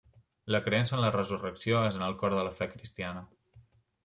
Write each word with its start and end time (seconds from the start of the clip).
La 0.53 0.61
creença 0.67 0.95
en 0.97 1.03
la 1.03 1.11
resurrecció 1.15 1.83
és 1.91 1.99
en 2.01 2.07
el 2.07 2.17
cor 2.23 2.37
de 2.39 2.47
la 2.49 2.55
fe 2.63 2.69
cristiana. 2.73 3.23